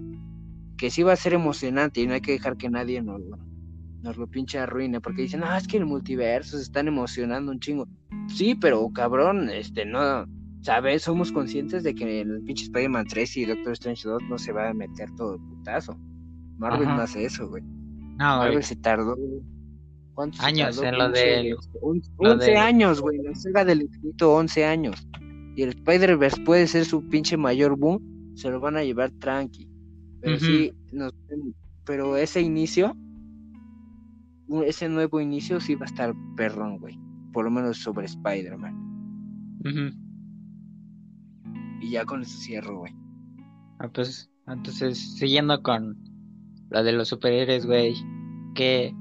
[0.84, 3.38] que sí va a ser emocionante y no hay que dejar que nadie nos lo,
[4.02, 7.62] nos lo pinche arruine, porque dicen, ah, es que el multiverso se están emocionando un
[7.62, 7.88] chingo.
[8.28, 10.26] Sí, pero cabrón, este, no,
[10.60, 11.04] ¿sabes?
[11.04, 14.72] Somos conscientes de que el pinche Spider-Man 3 y Doctor Strange 2 no se va
[14.72, 15.98] a meter todo el putazo.
[16.58, 17.64] Marvel no hace eso, güey.
[17.64, 19.16] No, Marvel se tardó.
[20.16, 21.56] ¿Cuántos años en lo de
[22.20, 23.20] 11 años, güey.
[23.20, 25.08] La saga del infinito, 11 años.
[25.56, 28.36] Y el Spider-Verse puede ser su pinche mayor boom.
[28.36, 29.72] Se lo van a llevar tranqui.
[30.24, 30.74] Pero sí,
[31.86, 32.96] pero ese inicio,
[34.66, 36.98] ese nuevo inicio sí va a estar perrón, güey.
[37.34, 38.80] Por lo menos sobre Spider-Man.
[41.82, 42.94] Y ya con eso cierro, güey.
[43.80, 45.98] Ah, pues, entonces, siguiendo con
[46.70, 47.94] lo de los superhéroes, güey.
[48.56, 48.96] ¿Qué,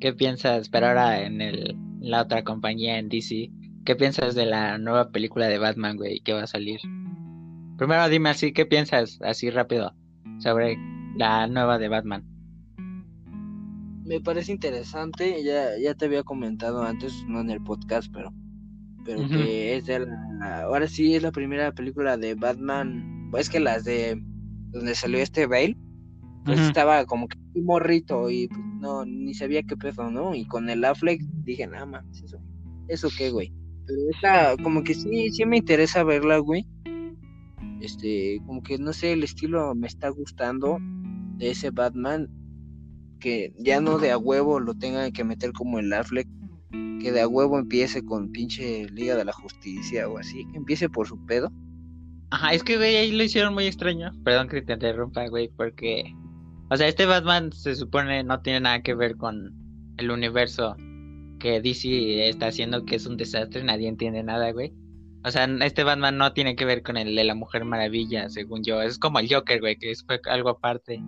[0.00, 0.68] ¿Qué piensas?
[0.70, 3.52] Pero ahora en el, la otra compañía, en DC.
[3.84, 6.80] ¿Qué piensas de la nueva película de Batman, güey, que va a salir?
[7.76, 9.20] Primero dime así, ¿qué piensas?
[9.22, 9.94] Así rápido
[10.38, 10.76] sobre
[11.16, 12.24] la nueva de Batman.
[14.04, 18.32] Me parece interesante, ya, ya te había comentado antes, no en el podcast, pero,
[19.04, 23.60] pero que es de la, ahora sí es la primera película de Batman, es que
[23.60, 24.22] las de
[24.72, 25.76] donde salió este Bale,
[26.44, 30.34] pues estaba como que un morrito y pues, no, ni sabía qué pedo, ¿no?
[30.34, 32.38] Y con el Affleck dije, nada más, eso,
[32.88, 33.50] eso qué, güey.
[33.86, 36.66] Pero esta, como que sí, sí me interesa verla, güey
[37.84, 40.78] este, como que no sé, el estilo me está gustando
[41.36, 42.28] de ese Batman,
[43.20, 46.28] que ya no de a huevo lo tengan que meter como el Affleck,
[47.00, 50.88] que de a huevo empiece con pinche Liga de la Justicia o así, que empiece
[50.88, 51.52] por su pedo.
[52.30, 54.10] Ajá, es que, güey, ahí lo hicieron muy extraño.
[54.24, 56.12] Perdón que te interrumpa, güey, porque...
[56.70, 59.54] O sea, este Batman se supone no tiene nada que ver con
[59.98, 60.76] el universo
[61.38, 64.72] que DC está haciendo, que es un desastre, nadie entiende nada, güey.
[65.24, 68.62] O sea, este Batman no tiene que ver con el de la Mujer Maravilla, según
[68.62, 68.82] yo.
[68.82, 71.02] Es como el Joker, güey, que fue algo aparte.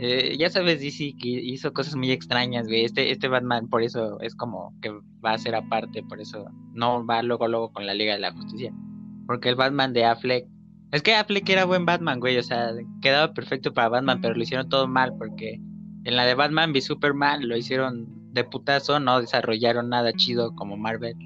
[0.00, 2.84] Eh, ya sabes, DC que hizo cosas muy extrañas, güey.
[2.84, 4.90] Este, este Batman, por eso es como que
[5.24, 8.32] va a ser aparte, por eso no va luego, luego con la Liga de la
[8.32, 8.72] Justicia.
[9.26, 10.46] Porque el Batman de Affleck.
[10.92, 12.36] Es que Affleck era buen Batman, güey.
[12.36, 15.58] O sea, quedaba perfecto para Batman, pero lo hicieron todo mal porque
[16.04, 20.76] en la de Batman v Superman lo hicieron de putazo, no desarrollaron nada chido como
[20.76, 21.16] Marvel.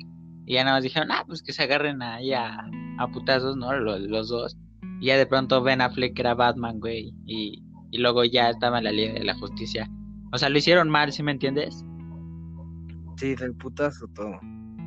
[0.46, 3.72] Y ya nada más dijeron, ah, pues que se agarren ahí a, a putazos, ¿no?
[3.74, 4.56] Los, dos.
[5.00, 7.14] Y ya de pronto Ben Affleck era Batman, güey.
[7.26, 9.88] Y, y luego ya estaba en la ley de la Justicia.
[10.32, 11.84] O sea, lo hicieron mal, ¿sí me entiendes?
[13.16, 14.40] Sí, del putazo todo.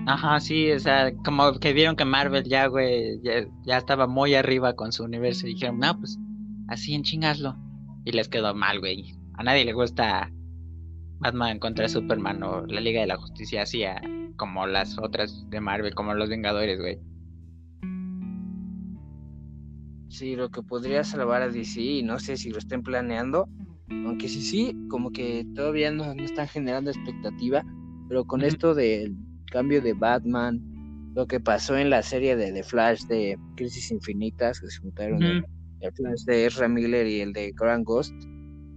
[0.08, 4.36] Ajá, sí, o sea, como que vieron que Marvel ya, güey, ya, ya estaba muy
[4.36, 5.48] arriba con su universo.
[5.48, 6.18] Y dijeron, no, pues
[6.68, 7.56] así en chingaslo.
[8.04, 9.16] Y les quedó mal, güey.
[9.36, 10.32] A nadie le gusta
[11.20, 13.84] Batman contra Superman o la Liga de la Justicia así
[14.36, 17.00] como las otras de Marvel, como los Vengadores, güey.
[20.10, 23.50] Sí, lo que podría salvar a DC, y no sé si lo estén planeando,
[23.90, 27.64] aunque sí, sí, como que todavía no, están generando expectativa,
[28.08, 29.16] pero con esto del
[29.52, 30.62] cambio de Batman,
[31.16, 35.22] lo que pasó en la serie de The Flash de Crisis Infinitas, que se juntaron
[35.24, 35.46] el,
[35.94, 38.14] Flash de Ezra Miller y el de Grand Ghost,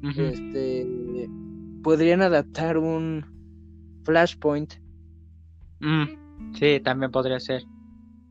[0.02, 0.86] este
[1.82, 3.24] podrían adaptar un
[4.04, 4.74] Flashpoint.
[5.80, 7.62] Mm, sí, también podría ser.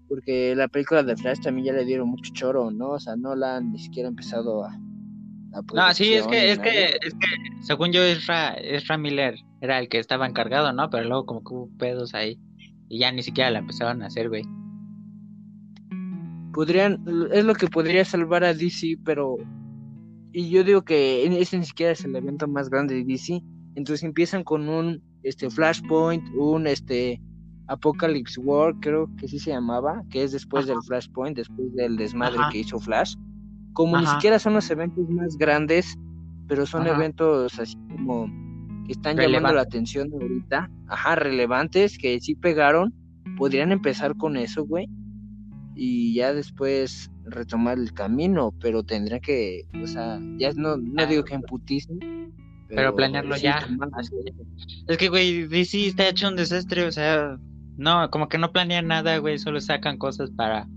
[0.08, 2.92] Porque la película de Flash también ya le dieron mucho choro, ¿no?
[2.92, 4.78] O sea, no la han ni siquiera empezado a.
[5.74, 7.28] no, sí, es que, es que, es que,
[7.62, 10.90] según yo, Ezra, Miller era el que estaba encargado, ¿no?
[10.90, 12.40] Pero luego como que hubo pedos ahí.
[12.90, 14.44] Y ya ni siquiera la empezaron a hacer, güey.
[16.54, 19.38] podrían, es lo que podría salvar a DC, pero
[20.32, 23.42] y yo digo que ese ni siquiera es el evento más grande de DC.
[23.76, 27.20] Entonces empiezan con un este Flashpoint, un este
[27.68, 32.40] Apocalypse War, creo que sí se llamaba, que es después del Flashpoint, después del desmadre
[32.52, 33.16] que hizo Flash.
[33.74, 35.96] Como ni siquiera son los eventos más grandes,
[36.48, 38.28] pero son eventos así como
[38.86, 42.94] que están llamando la atención ahorita, ajá, relevantes, que sí pegaron,
[43.38, 44.88] podrían empezar con eso, güey,
[45.76, 51.24] y ya después retomar el camino, pero tendría que, o sea, ya no, no digo
[51.24, 53.66] que en pero, pero planearlo ya.
[54.88, 54.98] Es.
[54.98, 57.38] Que, güey, DC está hecho un desastre, o sea,
[57.78, 60.68] no, como que no planean nada, güey, solo sacan cosas para,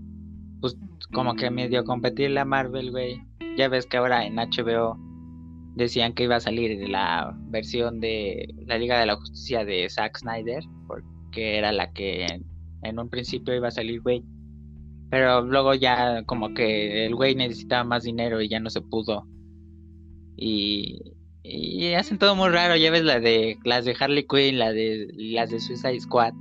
[0.61, 0.77] pues,
[1.11, 3.19] como que medio competir la Marvel, güey.
[3.57, 4.97] Ya ves que ahora en HBO
[5.75, 10.19] decían que iba a salir la versión de la Liga de la Justicia de Zack
[10.19, 12.27] Snyder, porque era la que
[12.83, 14.23] en, un principio iba a salir, güey.
[15.09, 19.27] Pero luego ya como que el güey necesitaba más dinero y ya no se pudo.
[20.37, 20.99] Y,
[21.43, 25.07] y hacen todo muy raro, ya ves la de las de Harley Quinn, la de
[25.15, 26.33] las de Suicide Squad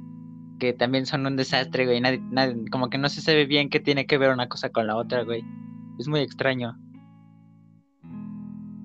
[0.61, 2.01] que también son un desastre, güey.
[2.01, 2.21] Nadie,
[2.71, 5.25] como que no se sabe bien qué tiene que ver una cosa con la otra,
[5.25, 5.43] güey.
[5.99, 6.79] Es muy extraño.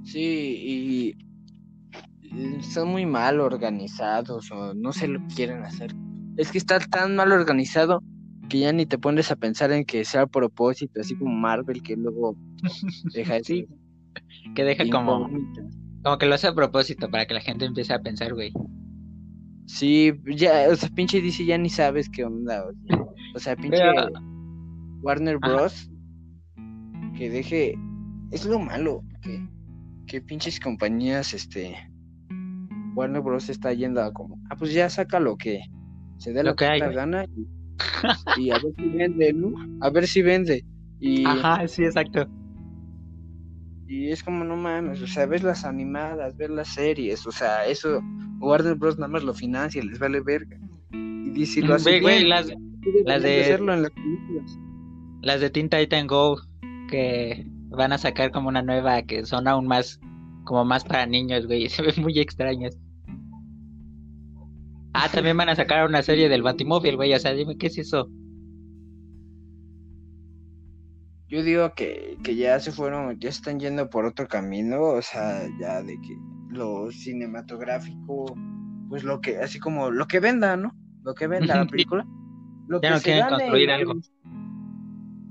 [0.03, 5.93] Sí, y son muy mal organizados o no sé lo que quieren hacer.
[6.37, 8.03] Es que está tan mal organizado
[8.49, 11.81] que ya ni te pones a pensar en que sea a propósito, así como Marvel,
[11.81, 12.35] que luego
[13.13, 13.67] deja sí,
[14.55, 15.29] que deja como,
[16.03, 18.53] como que lo hace a propósito para que la gente empiece a pensar, güey.
[19.65, 22.65] Sí, ya, o sea, pinche DC ya ni sabes qué onda.
[23.33, 23.81] O sea, pinche
[25.01, 25.89] Warner Bros.
[27.17, 27.75] Que deje.
[28.31, 29.01] Es lo malo.
[29.21, 29.47] Que,
[30.07, 31.75] que pinches compañías, este.
[32.95, 33.49] Warner Bros.
[33.49, 34.39] está yendo a como.
[34.49, 35.61] Ah, pues ya saca lo que
[36.17, 37.25] se dé lo que hay, gana.
[38.37, 39.49] Y, a ver si vende, ¿no?
[39.81, 40.63] A ver si vende.
[40.99, 42.25] Y, Ajá, sí, exacto.
[43.87, 47.65] Y es como, no mames, o sea, ves las animadas, ves las series, o sea,
[47.67, 48.01] eso
[48.39, 48.97] Warner Bros.
[48.97, 50.57] nada más lo financia, les vale verga.
[50.91, 52.29] Y DC lo hace bien.
[52.29, 52.51] las,
[53.05, 54.59] las de, hacerlo en las películas.
[55.21, 56.39] Las de Teen Titan Go,
[56.89, 59.99] que van a sacar como una nueva, que son aún más,
[60.45, 62.77] como más para niños, güey, se ven muy extrañas.
[64.93, 67.77] Ah, también van a sacar una serie del Batimóvil, güey, o sea, dime, ¿qué es
[67.77, 68.09] eso?
[71.27, 75.47] Yo digo que, que ya se fueron, ya están yendo por otro camino, o sea,
[75.59, 76.17] ya de que
[76.49, 78.35] lo cinematográfico,
[78.89, 80.75] pues lo que, así como lo que venda, ¿no?
[81.03, 82.05] Lo que venda la película.
[82.67, 83.93] Lo ya que no quieren construir algo.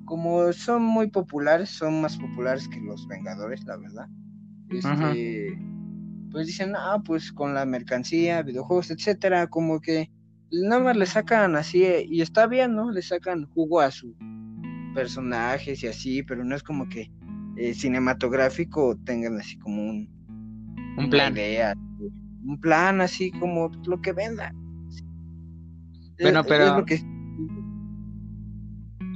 [0.05, 4.09] Como son muy populares, son más populares que los Vengadores, la verdad.
[4.71, 5.59] Este,
[6.31, 10.11] pues dicen, ah, pues con la mercancía, videojuegos, etcétera, como que
[10.51, 12.91] nada más le sacan así, y está bien, ¿no?
[12.91, 14.15] Le sacan jugo a su
[14.95, 17.11] personajes y así, pero no es como que
[17.57, 20.09] eh, cinematográfico tengan así como un,
[20.97, 21.35] un plan.
[22.45, 24.53] un plan así como lo que venda.
[26.21, 26.85] Bueno, pero...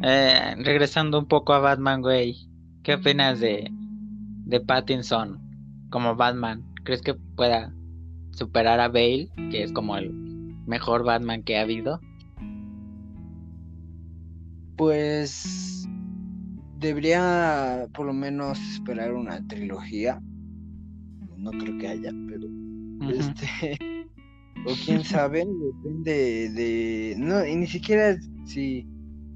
[0.03, 2.37] Eh, regresando un poco a Batman, güey.
[2.83, 3.69] ¿Qué opinas de,
[4.47, 5.41] de Pattinson
[5.91, 6.65] como Batman?
[6.85, 7.73] ¿Crees que pueda
[8.31, 10.13] superar a Bale, que es como el
[10.67, 12.01] mejor Batman que ha habido?
[14.79, 15.87] Pues
[16.79, 20.23] debería por lo menos esperar una trilogía.
[21.37, 22.47] No creo que haya, pero
[23.11, 23.77] este
[24.67, 28.87] o quién sabe, depende de no y ni siquiera si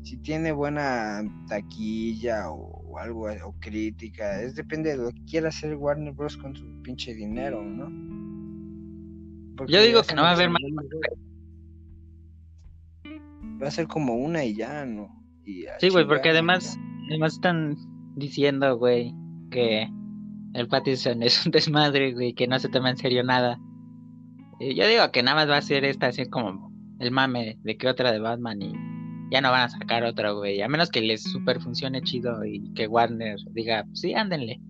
[0.03, 5.77] si tiene buena taquilla o, algo o crítica, es depende de lo que quiera hacer
[5.77, 7.91] Warner Bros con su pinche dinero, ¿no?
[9.67, 10.61] Yo digo que no va a haber más.
[13.63, 15.22] Va a ser como una y ya, ¿no?
[15.79, 16.79] Sí, güey, porque además,
[17.09, 17.77] además están
[18.17, 19.15] diciendo, güey,
[19.51, 19.89] que
[20.55, 23.59] el Pattinson es un desmadre, güey, que no se toma en serio nada.
[24.61, 27.77] Y yo digo que nada más va a ser esta, así como el mame de
[27.77, 28.73] que otra de Batman y
[29.33, 30.61] ya no van a sacar otra, güey.
[30.63, 34.61] A menos que les super funcione chido y que Warner diga, sí, ándenle,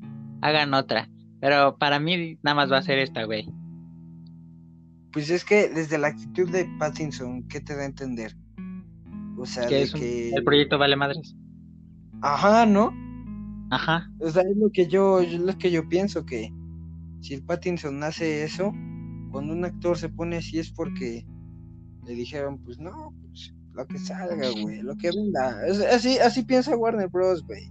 [0.41, 1.09] hagan otra.
[1.41, 3.49] Pero para mí nada más va a ser esta, güey.
[5.13, 8.35] Pues es que desde la actitud de Pattinson, ¿qué te da a entender?
[9.43, 11.35] O sea, que, el proyecto vale madres.
[12.21, 12.93] Ajá, ¿no?
[13.73, 14.09] Ajá.
[14.21, 16.53] O sea, es lo que yo, es lo que yo pienso que
[17.21, 18.73] si el Pattinson hace eso,
[19.33, 21.27] cuando un actor se pone así es porque
[22.07, 25.57] le dijeron, pues no, pues lo que salga, güey, lo que venda.
[25.93, 27.65] así, así piensa Warner Bros, güey.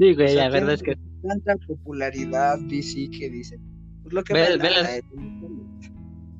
[0.00, 3.60] Sí, güey, la verdad es que tanta popularidad DC que dice,
[4.02, 4.70] pues lo que ve, venda.
[4.70, 5.02] las, eh,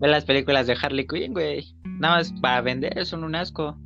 [0.01, 1.72] ve las películas de Harley Quinn, güey.
[2.01, 3.78] Nada más para vender, son un asco.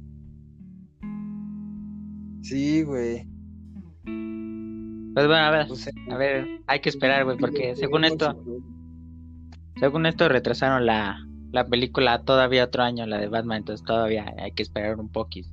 [2.49, 3.27] Sí, güey.
[4.05, 5.67] Pues bueno, a ver,
[6.11, 8.41] a ver, hay que esperar, güey, porque según esto,
[9.81, 14.53] según esto retrasaron la, la película todavía otro año, la de Batman, entonces todavía hay
[14.53, 15.49] que esperar un poquito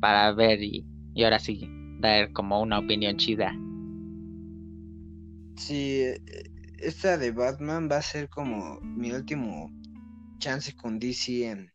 [0.00, 0.84] para ver y,
[1.14, 1.66] y ahora sí
[2.00, 3.54] dar como una opinión chida.
[5.56, 6.20] Sí, eh,
[6.78, 9.70] esta de Batman va a ser como mi último
[10.40, 11.70] chance con DC en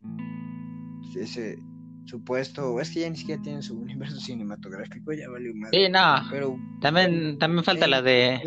[1.16, 1.58] ese
[2.06, 5.70] supuesto, es que ya ni siquiera tienen su universo cinematográfico, ya valió más.
[5.72, 6.30] Sí, no.
[6.30, 8.42] Pero también también falta la de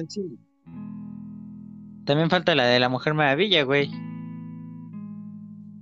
[2.05, 3.90] También falta la de la Mujer Maravilla, güey.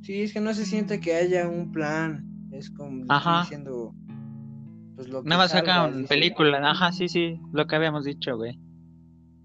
[0.02, 2.28] Sí, es que no se siente que haya un plan.
[2.52, 3.42] Es como Ajá.
[3.42, 3.94] diciendo
[4.96, 8.58] pues lo que Nada más sacan película, ajá, sí, sí, lo que habíamos dicho, güey.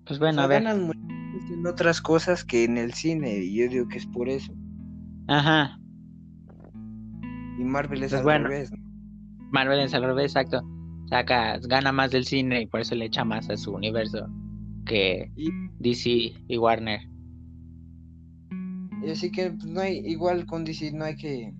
[0.05, 0.63] Pues bueno, a ver.
[0.63, 4.53] en otras cosas que en el cine, y yo digo que es por eso.
[5.27, 5.79] Ajá.
[7.57, 8.71] Y Marvel es pues al revés.
[9.51, 10.61] Marvel es al revés, exacto.
[11.09, 14.27] Saca, gana más del cine y por eso le echa más a su universo
[14.85, 15.31] que
[15.79, 17.01] DC y Warner.
[19.03, 21.53] Y así que pues, no hay, igual con DC no hay que.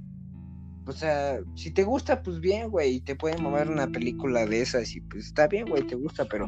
[0.86, 4.62] O sea, si te gusta, pues bien, güey, y te pueden mover una película de
[4.62, 6.48] esas y pues está bien, güey, te gusta, pero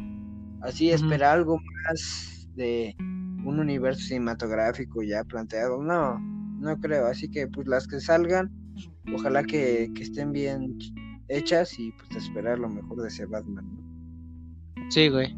[0.62, 6.18] así espera algo más de un universo cinematográfico ya planteado, no,
[6.58, 8.50] no creo, así que pues las que salgan,
[9.14, 10.78] ojalá que, estén bien
[11.28, 14.90] hechas y pues esperar lo mejor de ese Batman, ¿no?
[14.90, 15.36] Sí, güey.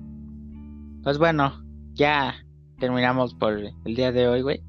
[1.02, 1.52] Pues bueno,
[1.94, 2.34] ya
[2.78, 4.62] terminamos por el día de hoy, güey.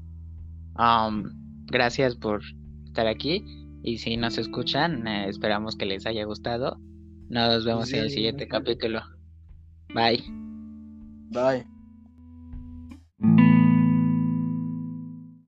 [0.78, 1.24] Um,
[1.66, 2.42] gracias por
[2.84, 3.44] estar aquí.
[3.82, 6.78] Y si nos escuchan, eh, esperamos que les haya gustado.
[7.28, 9.00] Nos vemos en el siguiente capítulo.
[9.94, 10.24] Bye.
[11.30, 11.66] Bye.